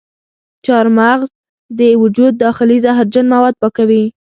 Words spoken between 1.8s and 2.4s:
وجود